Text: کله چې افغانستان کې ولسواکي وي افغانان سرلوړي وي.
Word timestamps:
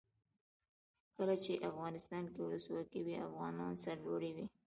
کله 1.17 1.35
چې 1.43 1.63
افغانستان 1.69 2.23
کې 2.33 2.41
ولسواکي 2.43 2.99
وي 3.05 3.15
افغانان 3.29 3.73
سرلوړي 3.83 4.31
وي. 4.35 4.45